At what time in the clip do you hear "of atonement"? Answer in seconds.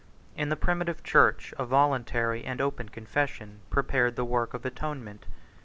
4.55-5.27